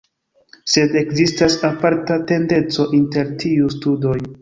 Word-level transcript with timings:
Sed 0.75 0.97
ekzistas 1.01 1.59
aparta 1.71 2.19
tendenco 2.35 2.91
inter 3.03 3.33
tiuj 3.45 3.73
studoj. 3.81 4.21